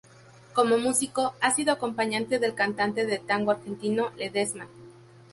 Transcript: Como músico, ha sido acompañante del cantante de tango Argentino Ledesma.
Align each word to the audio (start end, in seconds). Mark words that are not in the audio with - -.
Como 0.53 0.79
músico, 0.79 1.35
ha 1.41 1.51
sido 1.51 1.71
acompañante 1.71 2.39
del 2.39 2.55
cantante 2.55 3.05
de 3.05 3.19
tango 3.19 3.51
Argentino 3.51 4.09
Ledesma. 4.17 4.67